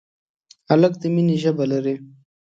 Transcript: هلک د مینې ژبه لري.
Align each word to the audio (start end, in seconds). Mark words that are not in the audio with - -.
هلک 0.69 0.93
د 1.01 1.03
مینې 1.13 1.35
ژبه 1.43 1.65
لري. 1.71 1.95